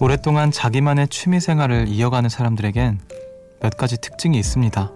[0.00, 3.00] 오랫동안 자기만의 취미 생활을 이어가는 사람들에겐
[3.60, 4.92] 몇 가지 특징이 있습니다.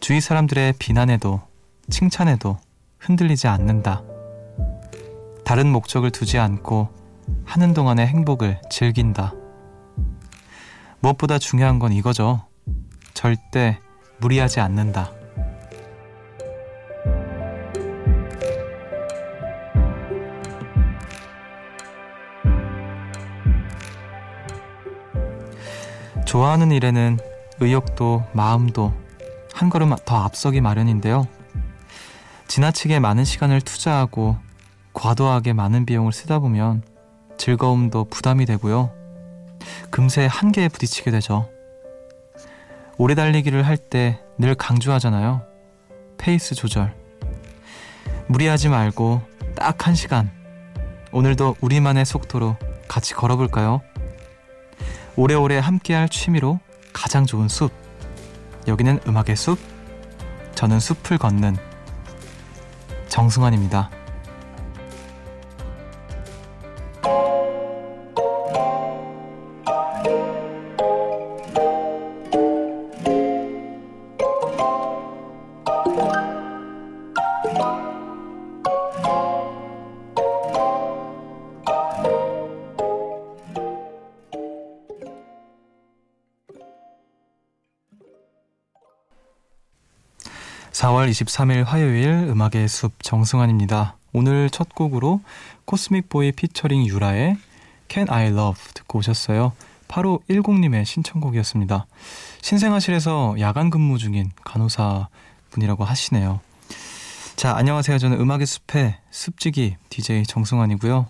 [0.00, 1.40] 주위 사람들의 비난에도
[1.88, 2.58] 칭찬에도
[2.98, 4.02] 흔들리지 않는다.
[5.44, 6.90] 다른 목적을 두지 않고
[7.46, 9.32] 하는 동안의 행복을 즐긴다.
[11.00, 12.44] 무엇보다 중요한 건 이거죠.
[13.14, 13.78] 절대
[14.18, 15.12] 무리하지 않는다.
[26.32, 27.18] 좋아하는 일에는
[27.60, 28.94] 의욕도 마음도
[29.52, 31.28] 한 걸음 더 앞서기 마련인데요.
[32.48, 34.38] 지나치게 많은 시간을 투자하고
[34.94, 36.84] 과도하게 많은 비용을 쓰다 보면
[37.36, 38.90] 즐거움도 부담이 되고요.
[39.90, 41.50] 금세 한계에 부딪히게 되죠.
[42.96, 45.42] 오래 달리기를 할 때 늘 강조하잖아요.
[46.16, 46.94] 페이스 조절.
[48.28, 49.20] 무리하지 말고
[49.54, 50.30] 딱 한 시간.
[51.12, 52.56] 오늘도 우리만의 속도로
[52.88, 53.82] 같이 걸어볼까요?
[55.14, 56.58] 오래오래 함께할 취미로
[56.92, 57.70] 가장 좋은 숲.
[58.66, 59.58] 여기는 음악의 숲.
[60.54, 61.56] 저는 숲을 걷는
[63.08, 63.90] 정승환입니다.
[91.12, 93.96] 23일 화요일 음악의 숲 정승환입니다.
[94.12, 95.20] 오늘 첫 곡으로
[95.66, 97.36] 코스믹 보이 피처링 유라의
[97.88, 99.52] Can I Love 듣고 오셨어요.
[99.88, 101.86] 8510님의 신청곡이었습니다.
[102.40, 105.08] 신생아실에서 야간 근무 중인 간호사
[105.50, 106.40] 분이라고 하시네요.
[107.36, 107.98] 자, 안녕하세요.
[107.98, 111.06] 저는 음악의 숲의 숲지기 DJ 정승환이고요.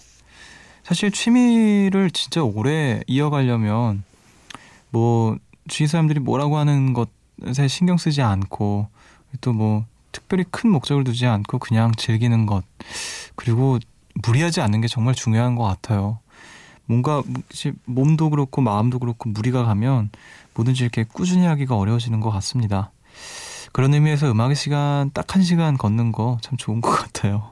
[0.83, 4.03] 사실 취미를 진짜 오래 이어가려면
[4.91, 5.37] 뭐
[5.69, 8.89] 주위 사람들이 뭐라고 하는 것에 신경 쓰지 않고
[9.41, 12.63] 또 뭐 특별히 큰 목적을 두지 않고 그냥 즐기는 것
[13.35, 13.79] 그리고
[14.27, 16.19] 무리하지 않는 게 정말 중요한 것 같아요.
[16.87, 17.23] 뭔가
[17.87, 20.11] 몸도 그렇고 마음도 그렇고 무리가 가면
[20.55, 22.93] 뭐든지 이렇게 꾸준히 하기가 어려워지는 것 같습니다.
[23.73, 27.51] 그런 의미에서 음악의 시간 딱 한 시간 걷는 거 참 좋은 것 같아요.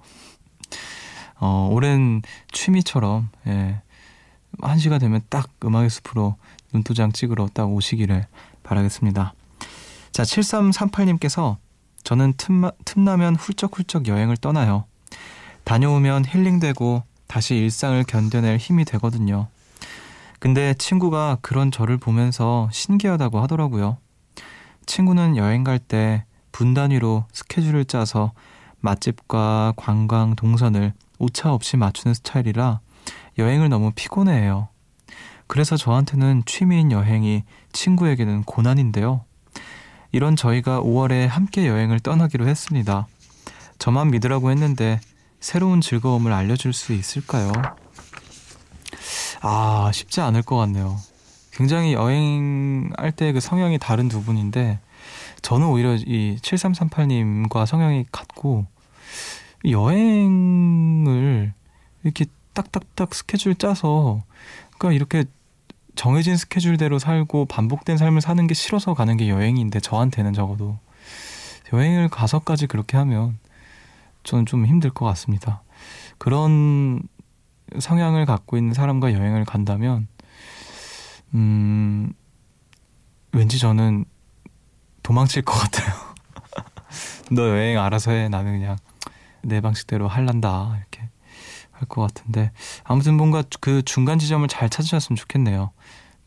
[1.39, 2.21] 어, 오랜
[2.53, 3.81] 취미처럼 예,
[4.61, 6.37] 한 시가 되면 딱 음악의 숲으로
[6.75, 8.27] 눈도장 찍으러 딱 오시기를
[8.63, 9.33] 바라겠습니다.
[10.13, 11.57] 자, 7338님께서
[12.03, 14.85] 저는 틈마, 틈나면 훌쩍훌쩍 여행을 떠나요.
[15.65, 19.49] 다녀오면 힐링되고 다시 일상을 견뎌낼 힘이 되거든요.
[20.39, 23.99] 근데 친구가 그런 저를 보면서 신기하다고 하더라고요.
[24.87, 28.33] 친구는 여행 갈 때 분 단위로 스케줄을 짜서
[28.81, 32.81] 맛집과 관광 동선을 오차 없이 맞추는 스타일이라
[33.39, 34.69] 여행을 너무 피곤해해요.
[35.47, 39.25] 그래서 저한테는 취미인 여행이 친구에게는 고난인데요.
[40.13, 43.07] 이런 저희가 5월에 함께 여행을 떠나기로 했습니다.
[43.79, 45.01] 저만 믿으라고 했는데
[45.41, 47.53] 새로운 즐거움을 알려줄 수 있을까요?
[49.41, 50.99] 아, 쉽지 않을 것 같네요.
[51.53, 54.79] 굉장히 여행할 때 그 성향이 다른 두 분인데
[55.43, 58.67] 저는 오히려 이 7338님과 성향이 같고
[59.69, 61.53] 여행을
[62.03, 64.23] 이렇게 딱딱딱 스케줄 짜서
[64.79, 65.25] 그러니까 이렇게
[66.01, 70.79] 정해진 스케줄대로 살고 반복된 삶을 사는 게 싫어서 가는 게 여행인데 저한테는 적어도
[71.75, 73.39] 여행을 가서까지 그렇게 하면
[74.23, 75.63] 저는 좀 힘들 것 같습니다.
[76.17, 77.03] 그런
[77.79, 80.09] 성향을 갖고 있는 사람과 여행을 간다면
[81.35, 82.15] 음
[83.33, 84.07] 왠지 저는
[85.03, 85.95] 도망칠 것 같아요.
[87.31, 88.31] 너 여행 알아서 해.
[88.31, 88.79] 나는 그냥
[89.43, 90.79] 내 방식대로 할란다.
[90.79, 91.11] 이렇게
[91.73, 92.53] 할 것 같은데
[92.85, 95.73] 아무튼 뭔가 그 중간 지점을 잘 찾으셨으면 좋겠네요.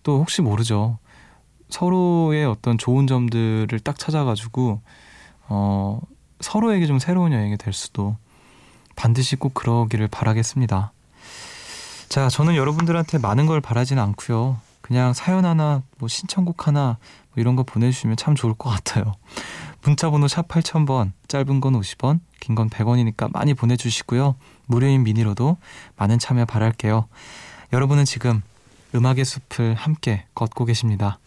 [0.04, 1.00] 또 혹시 모르죠.
[1.70, 4.82] 서로의 어떤 좋은 점들을 딱 찾아가지고
[5.48, 6.00] 어,
[6.40, 8.16] 서로에게 좀 새로운 여행이 될 수도
[8.96, 10.92] 반드시 꼭 그러기를 바라겠습니다.
[12.10, 14.58] 자, 저는 여러분들한테 많은 걸 바라지는 않고요.
[14.82, 16.98] 그냥 사연 하나, 뭐 신청곡 하나
[17.32, 19.14] 뭐 이런 거 보내주시면 참 좋을 것 같아요.
[19.82, 24.36] 문자번호 샵 8000번, 짧은 건 50원, 긴 건 100원이니까 많이 보내주시고요.
[24.68, 25.58] 무료인 미니로도
[25.96, 27.08] 많은 참여 바랄게요.
[27.72, 28.44] 여러분은 지금
[28.96, 31.20] 음악의 숲을 함께 걷고 계십니다.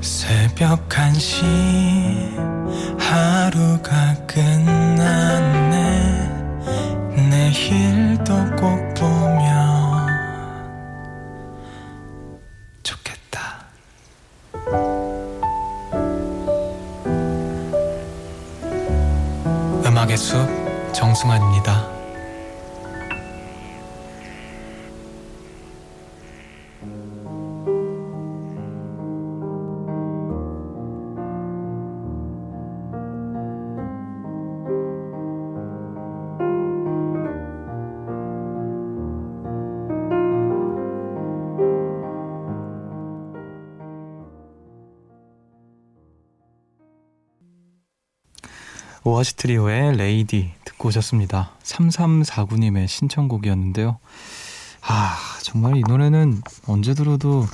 [0.00, 1.44] 새벽 1시
[2.98, 4.13] 하루가
[21.24, 21.73] 이승환입니다.
[49.06, 51.50] 오아시 트리오의 레이디 듣고 오셨습니다.
[51.62, 53.98] 3349님의 신청곡이었는데요.
[54.80, 57.44] 아, 정말 이 노래는 언제 들어도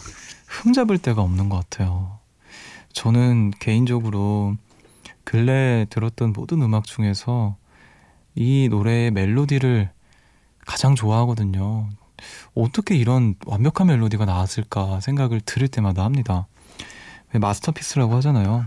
[0.46, 2.20] 흠잡을 데가 없는 것 같아요.
[2.92, 4.54] 저는 개인적으로
[5.24, 7.56] 근래 들었던 모든 음악 중에서
[8.36, 9.90] 이 노래의 멜로디를
[10.66, 11.88] 가장 좋아하거든요.
[12.54, 16.46] 어떻게 이런 완벽한 멜로디가 나왔을까 생각을 들을 때마다 합니다.
[17.32, 18.66] 마스터피스라고 하잖아요.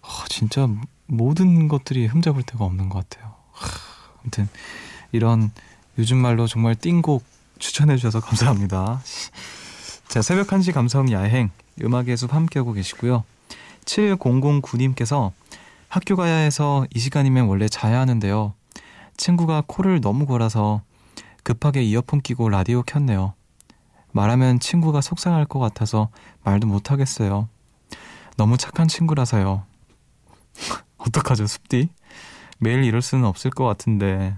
[0.00, 0.66] 아, 진짜
[1.06, 3.34] 모든 것들이 흠잡을 데가 없는 것 같아요.
[3.52, 3.68] 하,
[4.20, 4.48] 아무튼
[5.12, 5.50] 이런
[5.98, 7.24] 요즘 말로 정말 띵곡
[7.58, 9.00] 추천해 주셔서 감사합니다.
[10.08, 11.50] 자, 새벽 1시 감성 야행
[11.82, 13.24] 음악의 숲 함께하고 계시고요.
[13.84, 15.32] 7009님께서
[15.88, 18.54] 학교 가야 해서 이 시간이면 원래 자야 하는데요.
[19.16, 20.82] 친구가 코를 너무 골아서
[21.42, 23.34] 급하게 이어폰 끼고 라디오 켰네요.
[24.12, 26.08] 말하면 친구가 속상할 것 같아서
[26.42, 27.48] 말도 못하겠어요.
[28.36, 29.64] 너무 착한 친구라서요.
[30.98, 31.88] 어떡하죠, 숲디?
[32.58, 34.36] 매일 이럴 수는 없을 것 같은데.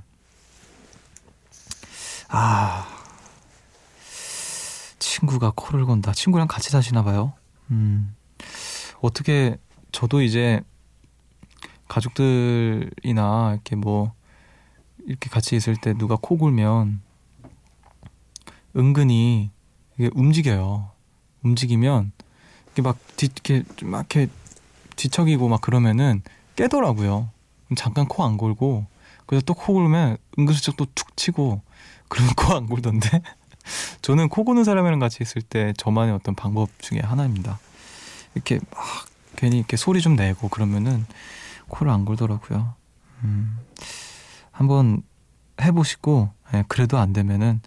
[2.29, 2.87] 아,
[4.99, 6.13] 친구가 코를 건다.
[6.13, 7.33] 친구랑 같이 사시나 봐요.
[7.71, 8.15] 음,
[9.01, 9.57] 어떻게,
[9.93, 10.61] 저도 이제
[11.89, 14.13] 가족들이나 이렇게 뭐,
[15.07, 17.01] 이렇게 같이 있을 때 누가 코 골면
[18.77, 19.51] 은근히
[19.97, 20.91] 이게 움직여요.
[21.43, 22.13] 움직이면
[22.67, 24.31] 이렇게 막 뒤, 이렇게 막 이렇게
[24.97, 26.23] 뒤척이고 막 그러면은
[26.59, 27.31] 깨더라고요.
[27.77, 28.87] 잠깐 코 안 골고
[29.27, 31.63] 그래서 또 코 골면 은근슬쩍 또 툭 치고
[32.09, 33.23] 그러면 코 안 골던데
[34.03, 37.61] 저는 코 고는 사람이랑 같이 있을 때 저만의 어떤 방법 중에 하나입니다.
[38.35, 38.83] 이렇게 막
[39.37, 41.07] 괜히 이렇게 소리 좀 내고 그러면은
[41.69, 42.75] 코를 안 골더라고요.
[43.23, 43.59] 음.
[44.51, 45.03] 한번
[45.61, 47.61] 해보시고 예, 그래도 안 되면은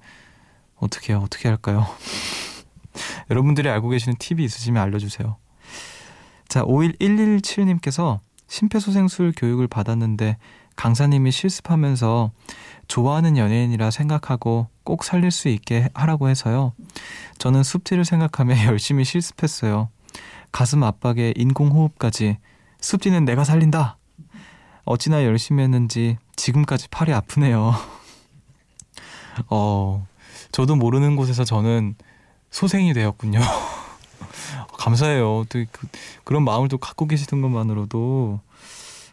[0.75, 1.13] 어떻게?
[1.13, 1.85] 어떻게 할까요?
[3.29, 5.37] 여러분들이 알고 계시는 팁이 있으시면 알려주세요.
[6.49, 8.19] 자, 51117님께서
[8.51, 10.35] 심폐소생술 교육을 받았는데
[10.75, 12.31] 강사님이 실습하면서
[12.89, 16.73] 좋아하는 연예인이라 생각하고 꼭 살릴 수 있게 하라고 해서요.
[17.37, 19.87] 저는 숲지를 생각하며 열심히 실습했어요.
[20.51, 22.39] 가슴 압박에 인공호흡까지
[22.81, 23.97] 숲지는 내가 살린다!
[24.83, 27.73] 어찌나 열심히 했는지 지금까지 팔이 아프네요.
[29.49, 30.05] 어,
[30.51, 31.95] 저도 모르는 곳에서 저는
[32.49, 33.39] 소생이 되었군요.
[34.77, 35.45] 감사해요.
[35.49, 35.87] 또 그,
[36.23, 38.39] 그런 마음을 또 갖고 계시던 것만으로도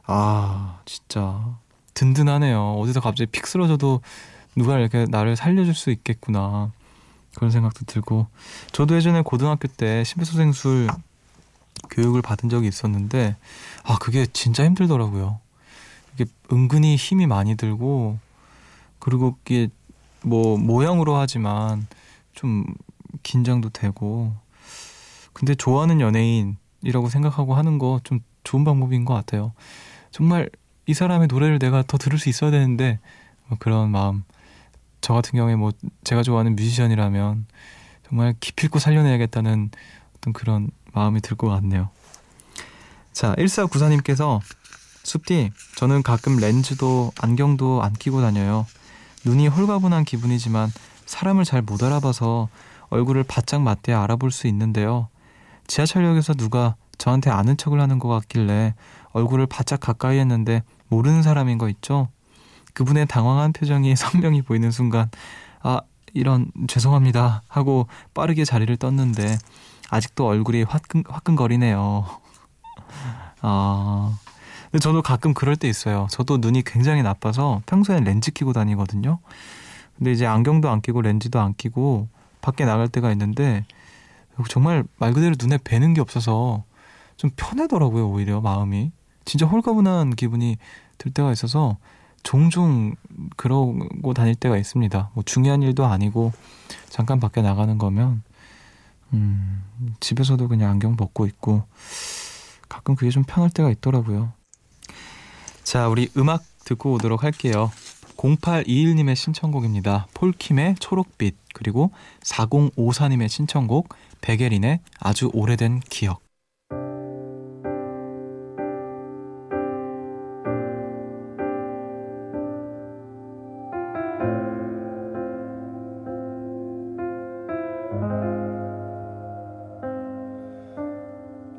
[0.06, 1.56] 아 진짜
[1.94, 2.74] 든든하네요.
[2.74, 4.00] 어디서 갑자기 픽 쓰러져도
[4.56, 6.72] 누가 이렇게 나를 살려줄 수 있겠구나
[7.34, 8.26] 그런 생각도 들고
[8.72, 10.88] 저도 예전에 고등학교 때 심폐소생술
[11.90, 13.36] 교육을 받은 적이 있었는데
[13.84, 15.38] 아 그게 진짜 힘들더라고요.
[16.14, 18.18] 이게 은근히 힘이 많이 들고
[18.98, 19.68] 그리고 이게
[20.22, 21.86] 뭐 모양으로 하지만
[22.34, 22.64] 좀
[23.22, 24.34] 긴장도 되고
[25.38, 29.52] 근데 좋아하는 연예인이라고 생각하고 하는 거 좀 좋은 방법인 것 같아요.
[30.10, 30.48] 정말
[30.86, 32.98] 이 사람의 노래를 내가 더 들을 수 있어야 되는데
[33.46, 34.24] 뭐 그런 마음.
[35.00, 35.70] 저 같은 경우에 뭐
[36.02, 37.46] 제가 좋아하는 뮤지션이라면
[38.08, 39.70] 정말 기필코 살려내야겠다는
[40.16, 41.90] 어떤 그런 마음이 들 것 같네요.
[43.12, 44.40] 자, 1494님께서
[45.04, 48.66] 숲디, 저는 가끔 렌즈도 안경도 안 끼고 다녀요.
[49.24, 50.70] 눈이 홀가분한 기분이지만
[51.06, 52.48] 사람을 잘 못 알아봐서
[52.88, 55.08] 얼굴을 바짝 맞대 알아볼 수 있는데요.
[55.68, 58.74] 지하철역에서 누가 저한테 아는 척을 하는 것 같길래
[59.12, 62.08] 얼굴을 바짝 가까이 했는데 모르는 사람인 거 있죠?
[62.74, 65.10] 그분의 당황한 표정이 선명히 보이는 순간
[65.62, 65.80] 아
[66.14, 69.38] 이런 죄송합니다 하고 빠르게 자리를 떴는데
[69.90, 72.06] 아직도 얼굴이 화끈, 화끈거리네요.
[73.42, 74.18] 아
[74.70, 76.06] 근데 저도 가끔 그럴 때 있어요.
[76.10, 79.18] 저도 눈이 굉장히 나빠서 평소엔 렌즈 끼고 다니거든요.
[79.96, 82.08] 근데 이제 안경도 안 끼고 렌즈도 안 끼고
[82.40, 83.64] 밖에 나갈 때가 있는데
[84.48, 86.64] 정말 말 그대로 눈에 뵈는 게 없어서
[87.16, 88.92] 좀 편하더라고요, 오히려 마음이.
[89.24, 90.56] 진짜 홀가분한 기분이
[90.96, 91.76] 들 때가 있어서
[92.22, 92.94] 종종
[93.36, 95.10] 그러고 다닐 때가 있습니다.
[95.14, 96.32] 뭐 중요한 일도 아니고
[96.88, 98.22] 잠깐 밖에 나가는 거면
[99.12, 99.64] 음,
[100.00, 101.64] 집에서도 그냥 안경 벗고 있고
[102.68, 104.32] 가끔 그게 좀 편할 때가 있더라고요.
[105.62, 107.70] 자, 우리 음악 듣고 오도록 할게요.
[108.16, 110.08] 0821님의 신청곡입니다.
[110.14, 111.92] 폴킴의 초록빛 그리고
[112.22, 113.88] 4054님의 신청곡
[114.20, 116.20] 백예린의 아주 오래된 기억.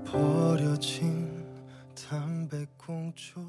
[0.05, 1.45] 버려진
[1.93, 3.49] 담배꽁초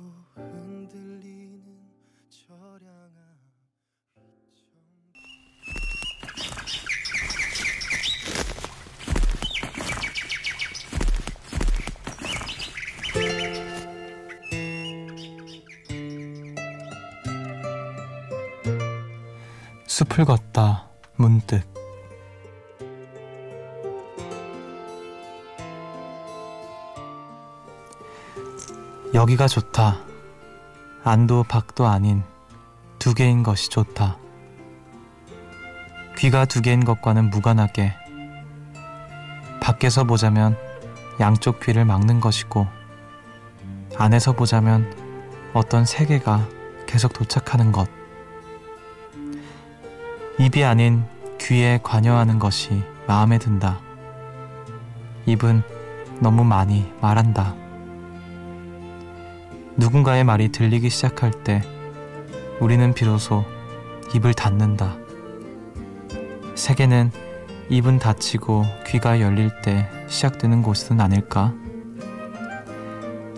[20.00, 21.61] 숲을 걷다 문득
[29.12, 29.99] 여기가 좋다.
[31.04, 32.23] 안도 밖도 아닌
[32.99, 34.16] 두 개인 것이 좋다.
[36.16, 37.92] 귀가 두 개인 것과는 무관하게
[39.61, 40.57] 밖에서 보자면
[41.21, 42.66] 양쪽 귀를 막는 것이고
[43.99, 44.90] 안에서 보자면
[45.52, 46.49] 어떤 세계가
[46.87, 48.00] 계속 도착하는 것.
[50.40, 51.04] 입이 아닌
[51.38, 53.78] 귀에 관여하는 것이 마음에 든다.
[55.26, 55.62] 입은
[56.18, 57.54] 너무 많이 말한다.
[59.76, 61.61] 누군가의 말이 들리기 시작할 때
[62.59, 63.44] 우리는 비로소
[64.14, 64.97] 입을 닫는다.
[66.54, 67.11] 세계는
[67.68, 71.52] 입은 닫히고 귀가 열릴 때 시작되는 곳은 아닐까?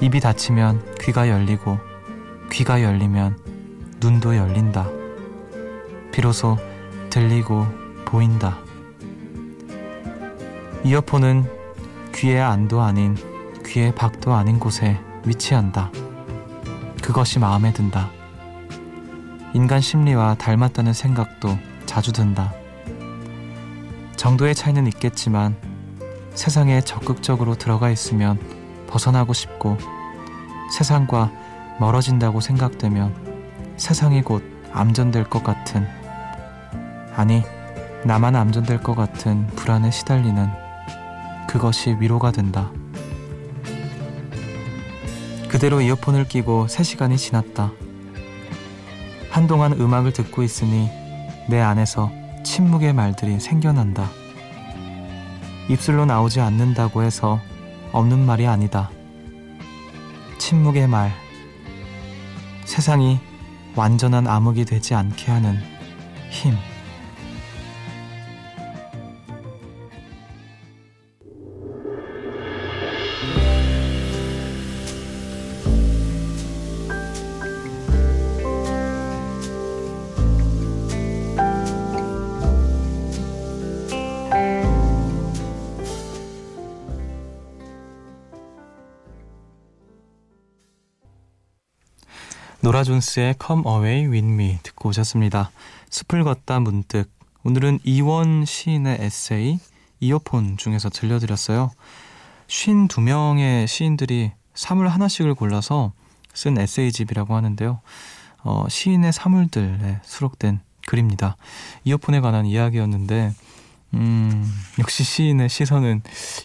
[0.00, 1.80] 입이 닫히면 귀가 열리고
[2.52, 3.40] 귀가 열리면
[4.00, 4.88] 눈도 열린다.
[6.12, 6.58] 비로소
[7.12, 7.66] 들리고
[8.06, 8.56] 보인다.
[10.82, 11.44] 이어폰은
[12.14, 13.14] 귀의 안도 아닌
[13.66, 15.90] 귀의 밖도 아닌 곳에 위치한다.
[17.02, 18.08] 그것이 마음에 든다.
[19.52, 22.54] 인간 심리와 닮았다는 생각도 자주 든다.
[24.16, 25.54] 정도의 차이는 있겠지만
[26.32, 28.40] 세상에 적극적으로 들어가 있으면
[28.86, 29.76] 벗어나고 싶고
[30.70, 31.30] 세상과
[31.78, 34.42] 멀어진다고 생각되면 세상이 곧
[34.72, 36.01] 암전될 것 같은
[37.14, 37.42] 아니,
[38.04, 40.48] 나만 암전될 것 같은 불안에 시달리는
[41.46, 42.70] 그것이 위로가 된다.
[45.48, 47.72] 그대로 이어폰을 끼고 3시간이 지났다.
[49.30, 50.88] 한동안 음악을 듣고 있으니
[51.48, 52.10] 내 안에서
[52.42, 54.08] 침묵의 말들이 생겨난다.
[55.68, 57.40] 입술로 나오지 않는다고 해서
[57.92, 58.90] 없는 말이 아니다.
[60.38, 61.12] 침묵의 말.
[62.64, 63.20] 세상이
[63.76, 65.58] 완전한 암흑이 되지 않게 하는
[66.30, 66.56] 힘.
[92.64, 95.50] 노라 존스의 Come Away With Me 듣고 오셨습니다.
[95.90, 97.10] 숲을 걷다 문득
[97.42, 99.58] 오늘은 이원 시인의 에세이
[99.98, 101.72] 이어폰 중에서 들려드렸어요.
[102.46, 105.92] 52명의 시인들이 사물 하나씩을 골라서
[106.34, 107.80] 쓴 에세이집이라고 하는데요.
[108.44, 111.36] 어, 시인의 사물들에 수록된 글입니다.
[111.82, 113.34] 이어폰에 관한 이야기였는데
[113.94, 116.02] 음, 역시 시인의 시선은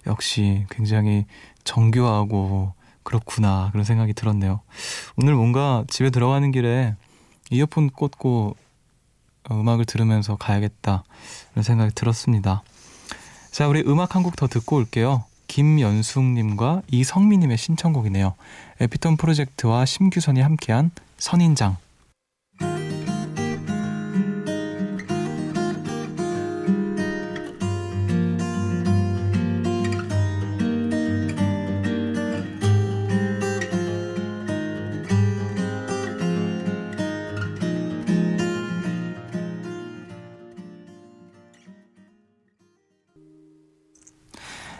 [0.07, 1.25] 역시 굉장히
[1.63, 2.73] 정교하고
[3.07, 4.59] 그렇구나 그런 생각이 들었네요.
[5.15, 6.93] 오늘 뭔가 집에 들어가는 길에
[7.49, 8.57] 이어폰 꽂고
[9.49, 11.05] 음악을 들으면서 가야겠다
[11.53, 12.63] 이런 생각이 들었습니다.
[13.51, 15.23] 자 우리 음악 한 곡 더 듣고 올게요.
[15.47, 18.35] 김연숙님과 이성미님의 신청곡이네요.
[18.81, 21.77] 에피톤 프로젝트와 심규선이 함께한 선인장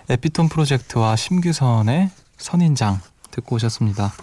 [0.09, 4.13] 에피톤 프로젝트와 심규선의 선인장 듣고 오셨습니다.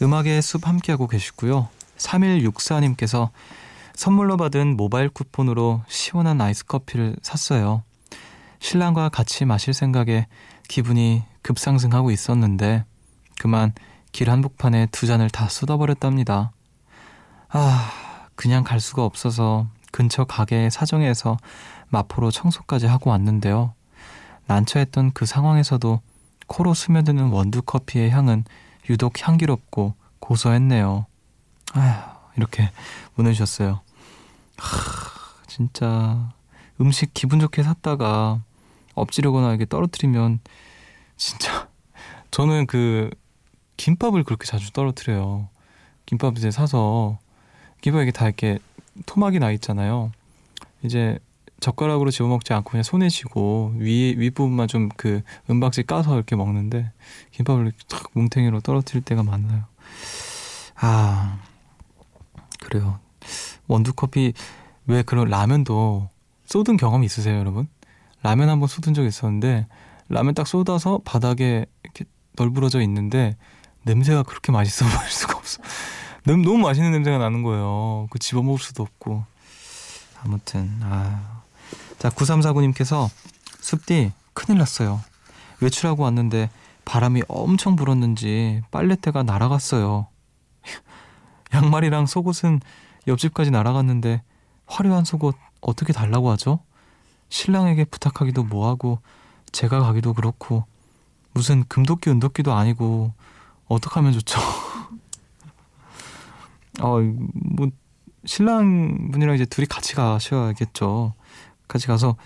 [0.00, 1.68] 음악의 숲 함께하고 계시고요.
[1.96, 3.30] 3164님께서
[3.94, 7.82] 선물로 받은 모바일 쿠폰으로 시원한 아이스 커피를 샀어요.
[8.60, 10.28] 신랑과 같이 마실 생각에
[10.68, 12.84] 기분이 급상승하고 있었는데
[13.40, 13.72] 그만
[14.12, 16.52] 길 한복판에 두 잔을 다 쏟아버렸답니다.
[17.48, 21.36] 아, 그냥 갈 수가 없어서 근처 가게에 사정해서
[21.88, 23.74] 마포로 청소까지 하고 왔는데요.
[24.46, 26.00] 난처했던 그 상황에서도
[26.46, 28.44] 코로 스며드는 원두 커피의 향은
[28.88, 31.06] 유독 향기롭고 고소했네요.
[31.72, 32.70] 아휴, 이렇게
[33.14, 33.80] 보내주셨어요.
[34.58, 35.10] 하,
[35.46, 36.32] 진짜
[36.80, 38.40] 음식 기분 좋게 샀다가
[38.94, 40.40] 엎지르거나 이렇게 떨어뜨리면
[41.16, 41.68] 진짜
[42.30, 43.10] 저는 그
[43.76, 45.48] 김밥을 그렇게 자주 떨어뜨려요.
[46.06, 47.18] 김밥 이제 사서
[47.80, 48.58] 김밥에 다 이렇게
[49.06, 50.12] 토막이 나 있잖아요.
[50.82, 51.18] 이제
[51.60, 56.92] 젓가락으로 집어 먹지 않고 그냥 손에 쥐고 위 윗부분만 좀 그 은박지 까서 이렇게 먹는데
[57.32, 59.64] 김밥을 탁 뭉탱이로 떨어뜨릴 때가 많아요.
[60.76, 61.38] 아
[62.60, 62.98] 그래요.
[63.66, 64.32] 원두 커피
[64.86, 66.08] 왜 그런 라면도
[66.46, 67.68] 쏟은 경험 있으세요, 여러분?
[68.22, 69.66] 라면 한번 쏟은 적 있었는데
[70.08, 72.04] 라면 딱 쏟아서 바닥에 이렇게
[72.36, 73.36] 널브러져 있는데
[73.82, 75.62] 냄새가 그렇게 맛있어 보일 수가 없어.
[76.24, 78.08] 너무 맛있는 냄새가 나는 거예요.
[78.10, 79.24] 그 집어 먹을 수도 없고.
[80.24, 81.35] 아무튼 아.
[81.98, 83.08] 자, 9349님께서
[83.60, 85.00] 숲디 큰일 났어요.
[85.60, 86.50] 외출하고 왔는데
[86.84, 90.08] 바람이 엄청 불었는지 빨래대가 날아갔어요.
[91.54, 92.60] 양말이랑 속옷은
[93.06, 94.22] 옆집까지 날아갔는데
[94.66, 96.60] 화려한 속옷 어떻게 달라고 하죠?
[97.28, 99.00] 신랑에게 부탁하기도 뭐하고
[99.52, 100.64] 제가 가기도 그렇고
[101.32, 103.12] 무슨 금도끼 은도끼도 아니고
[103.68, 104.38] 어떡하면 좋죠?
[106.80, 107.68] 어, 뭐
[108.24, 111.14] 신랑 분이랑 이제 둘이 같이 가셔야겠죠.
[111.68, 112.16] 같이 가서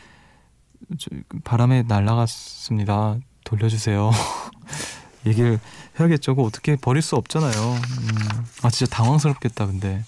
[1.45, 3.19] 바람에 날아갔습니다.
[3.45, 4.11] 돌려주세요.
[5.27, 5.61] 얘기를
[5.99, 6.35] 해야겠죠.
[6.35, 7.53] 그 어떻게 버릴 수 없잖아요.
[7.53, 9.67] 음, 아 진짜 당황스럽겠다.
[9.67, 10.05] 근데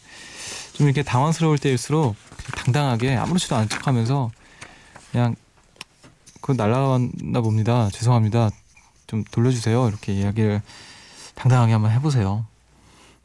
[0.73, 2.17] 좀 이렇게 당황스러울 때일수록
[2.57, 4.31] 당당하게 아무렇지도 않은 척하면서
[5.11, 5.37] 그냥
[6.41, 7.89] 그 날아갔나 봅니다.
[7.91, 8.51] 죄송합니다.
[9.07, 9.89] 좀 돌려주세요.
[9.89, 10.63] 이렇게 이야기를
[11.35, 12.47] 당당하게 한번 해보세요.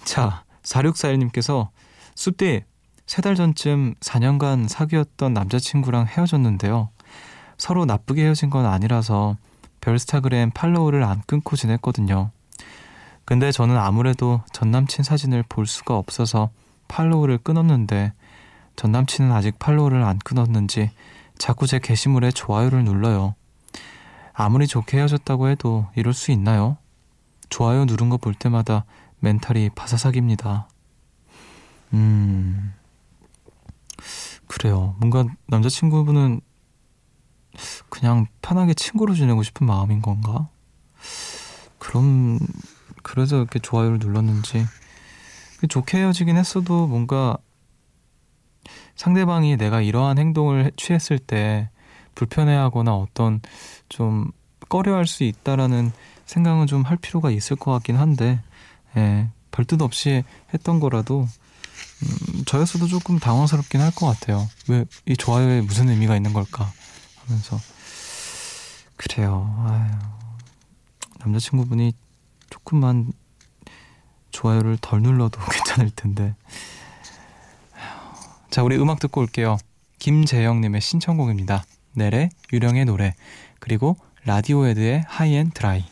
[0.03, 1.69] 자, 4641님께서
[2.15, 2.63] 숲디
[3.07, 6.89] 세 달 전쯤 4년간 사귀었던 남자친구랑 헤어졌는데요.
[7.57, 9.37] 서로 나쁘게 헤어진 건 아니라서
[9.81, 12.31] 별스타그램 팔로우를 안 끊고 지냈거든요.
[13.25, 16.49] 근데 저는 아무래도 전 남친 사진을 볼 수가 없어서
[16.87, 18.13] 팔로우를 끊었는데
[18.75, 20.91] 전 남친은 아직 팔로우를 안 끊었는지
[21.37, 23.35] 자꾸 제 게시물에 좋아요를 눌러요.
[24.33, 26.77] 아무리 좋게 헤어졌다고 해도 이럴 수 있나요?
[27.49, 28.85] 좋아요 누른 거 볼 때마다
[29.19, 30.67] 멘탈이 바사삭입니다.
[31.93, 32.73] 음,
[34.47, 34.95] 그래요.
[34.99, 36.41] 뭔가 남자친구분은
[37.89, 40.49] 그냥 편하게 친구로 지내고 싶은 마음인 건가?
[41.79, 42.39] 그럼,
[43.03, 44.65] 그래서 이렇게 좋아요를 눌렀는지.
[45.69, 47.37] 좋게 헤어지긴 했어도 뭔가
[48.95, 51.69] 상대방이 내가 이러한 행동을 취했을 때
[52.15, 53.41] 불편해하거나 어떤
[53.89, 54.31] 좀
[54.69, 55.91] 꺼려할 수 있다라는
[56.25, 58.41] 생각은 좀 할 필요가 있을 것 같긴 한데
[58.97, 61.27] 예, 별뜻 없이 했던 거라도
[62.03, 64.47] 음, 저였어도 조금 당황스럽긴 할 것 같아요.
[64.67, 66.71] 왜 이 좋아요에 무슨 의미가 있는 걸까
[67.25, 67.59] 하면서
[68.97, 69.65] 그래요.
[69.67, 69.91] 아유,
[71.19, 71.93] 남자친구분이
[72.49, 73.11] 조금만
[74.31, 76.35] 좋아요를 덜 눌러도 괜찮을 텐데
[78.49, 79.57] 자, 우리 음악 듣고 올게요.
[79.99, 81.63] 김재영님의 신청곡입니다.
[81.93, 83.15] 넬의 유령의 노래
[83.59, 85.83] 그리고 라디오헤드의 하이앤 드라이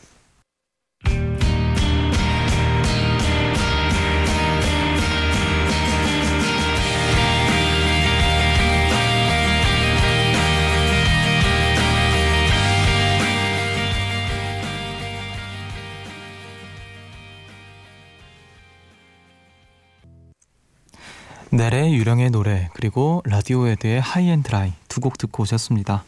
[21.55, 26.03] 넬의 유령의 노래 그리고 라디오에드의 하이앤드라이 두 곡 듣고 오셨습니다.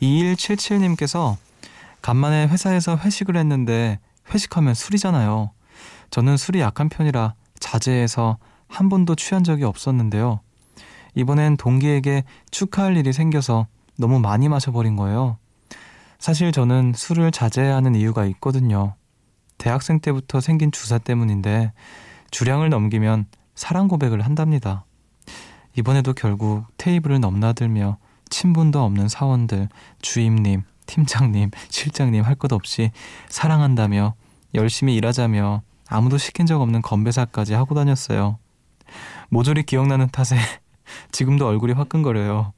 [0.00, 1.36] 2177님께서
[2.00, 3.98] 간만에 회사에서 회식을 했는데
[4.32, 5.50] 회식하면 술이잖아요.
[6.08, 10.40] 저는 술이 약한 편이라 자제해서 한 번도 취한 적이 없었는데요.
[11.14, 13.66] 이번엔 동기에게 축하할 일이 생겨서
[13.98, 15.36] 너무 많이 마셔버린 거예요.
[16.18, 18.94] 사실 저는 술을 자제해야 하는 이유가 있거든요.
[19.58, 21.72] 대학생 때부터 생긴 주사 때문인데
[22.30, 24.85] 주량을 넘기면 사랑 고백을 한답니다.
[25.76, 29.68] 이번에도 결국 테이블을 넘나들며 친분도 없는 사원들,
[30.02, 32.90] 주임님, 팀장님, 실장님 할 것 없이
[33.28, 34.14] 사랑한다며
[34.54, 38.38] 열심히 일하자며 아무도 시킨 적 없는 건배사까지 하고 다녔어요.
[39.28, 40.36] 모조리 기억나는 탓에
[41.12, 42.52] 지금도 얼굴이 화끈거려요.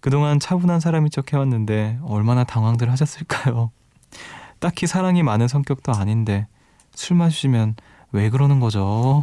[0.00, 3.70] 그동안 차분한 사람인 척 해왔는데 얼마나 당황들 하셨을까요?
[4.58, 6.46] 딱히 사랑이 많은 성격도 아닌데
[6.94, 7.76] 술 마시면
[8.10, 9.22] 왜 그러는 거죠?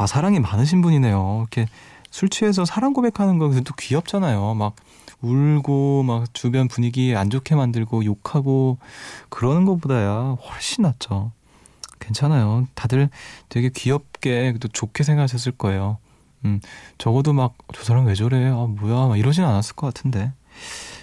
[0.00, 1.40] 아 사랑이 많으신 분이네요.
[1.42, 1.66] 이렇게
[2.10, 4.54] 술 취해서 사랑 고백하는 거또 귀엽잖아요.
[4.54, 4.74] 막
[5.20, 8.78] 울고 막 주변 분위기 안 좋게 만들고 욕하고
[9.28, 11.32] 그러는 것보다야 훨씬 낫죠.
[11.98, 12.66] 괜찮아요.
[12.74, 13.10] 다들
[13.50, 15.98] 되게 귀엽게 또 좋게 생각하셨을 거예요.
[16.46, 16.60] 음,
[16.96, 18.46] 적어도 막 저 사람 왜 저래?
[18.46, 19.06] 아 뭐야?
[19.08, 20.32] 막 이러진 않았을 것 같은데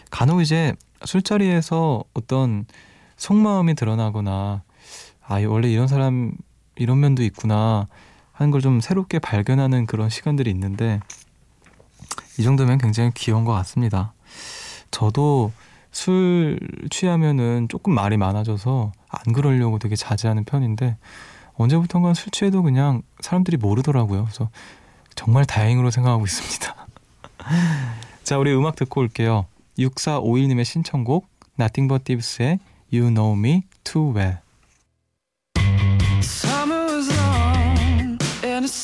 [0.10, 0.73] 간혹 이제
[1.05, 2.65] 술자리에서 어떤
[3.17, 4.63] 속마음이 드러나거나
[5.27, 6.31] 아 원래 이런 사람
[6.75, 7.88] 이런 면도 있구나
[8.38, 11.00] 하는 걸 좀 새롭게 발견하는 그런 시간들이 있는데
[12.38, 14.13] 이 정도면 굉장히 귀여운 것 같습니다.
[14.91, 15.52] 저도
[15.91, 16.60] 술
[16.91, 20.97] 취하면은 조금 말이 많아져서 안 그러려고 되게 자제하는 편인데
[21.56, 24.26] 언제부턴가 술 취해도 그냥 사람들이 모르더라고요.
[24.26, 24.50] 그래서
[25.15, 26.76] 정말 다행으로 생각하고 있습니다.
[28.23, 29.47] 자, 우리 음악 듣고 올게요.
[29.80, 31.28] 6451님의 신청곡
[31.60, 32.60] Nothing But Thieves의
[32.93, 34.38] You Know Me Too Well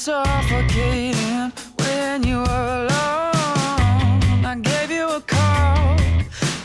[0.04, 4.44] suffocating when you were alone.
[4.44, 5.96] I gave you a call,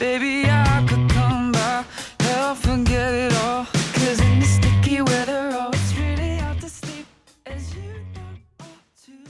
[0.00, 0.50] baby.
[0.50, 1.84] I could come by,
[2.18, 3.64] help forget it all.
[3.94, 7.06] Cause in the sticky weather, oh, it's really hard to sleep
[7.46, 8.26] as you know
[8.58, 8.74] all
[9.04, 9.22] too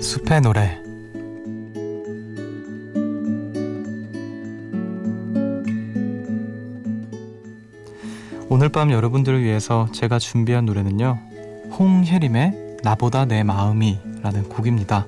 [0.00, 0.87] 숲의 노래
[8.68, 11.18] 오늘 밤 여러분들을 위해서 제가 준비한 노래는요.
[11.78, 15.06] 홍혜림의 나보다 내 마음이 라는 곡입니다.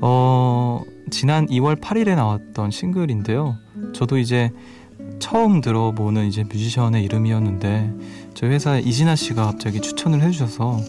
[0.00, 3.58] 어, 지난 2월 8일에 나왔던 싱글인데요.
[3.92, 4.50] 저도 이제
[5.20, 7.92] 처음 들어보는 이제 뮤지션의 이름이었는데
[8.34, 10.80] 저희 회사에 이진아 씨가 갑자기 추천을 해주셔서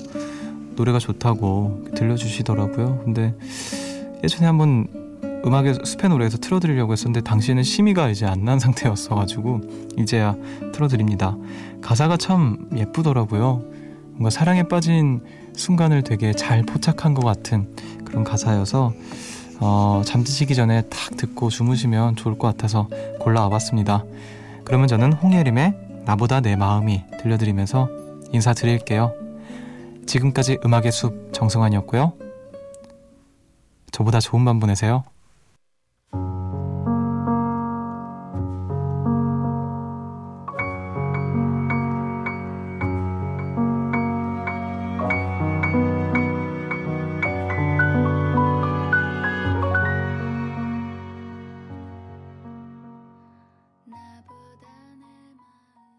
[0.75, 3.01] 노래가 좋다고 들려주시더라고요.
[3.05, 3.35] 근데
[4.23, 4.87] 예전에 한번
[5.45, 9.61] 음악의 숲의 노래에서 틀어드리려고 했었는데 당시에는 심의가 이제 안 난 상태였어가지고
[9.97, 10.35] 이제야
[10.73, 11.35] 틀어드립니다.
[11.81, 13.63] 가사가 참 예쁘더라고요.
[14.11, 15.21] 뭔가 사랑에 빠진
[15.55, 18.93] 순간을 되게 잘 포착한 것 같은 그런 가사여서
[19.59, 22.87] 어, 잠드시기 전에 탁 듣고 주무시면 좋을 것 같아서
[23.19, 24.03] 골라와 봤습니다.
[24.63, 27.89] 그러면 저는 홍예림의 나보다 내 마음이 들려드리면서
[28.31, 29.13] 인사드릴게요.
[30.05, 32.13] 지금까지 음악의 숲 정승환이었고요.
[33.91, 35.03] 저보다 좋은 밤 보내세요.